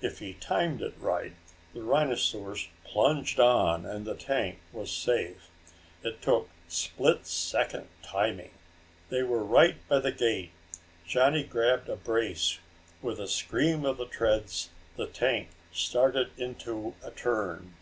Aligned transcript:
If 0.00 0.20
he 0.20 0.34
timed 0.34 0.80
it 0.80 0.94
right 0.96 1.32
the 1.74 1.82
rhinosaurs 1.82 2.68
plunged 2.84 3.40
on 3.40 3.84
and 3.84 4.04
the 4.06 4.14
tank 4.14 4.60
was 4.72 4.92
safe. 4.92 5.48
It 6.04 6.22
took 6.22 6.48
split 6.68 7.26
second 7.26 7.88
timing. 8.00 8.52
They 9.08 9.24
were 9.24 9.42
right 9.42 9.74
by 9.88 9.98
the 9.98 10.12
gate. 10.12 10.52
Johnny 11.04 11.42
grabbed 11.42 11.88
a 11.88 11.96
brace. 11.96 12.60
With 13.02 13.18
a 13.18 13.26
scream 13.26 13.84
of 13.84 13.96
the 13.96 14.06
treads, 14.06 14.70
the 14.96 15.08
tank 15.08 15.48
started 15.72 16.30
into 16.38 16.94
a 17.02 17.10
turn. 17.10 17.74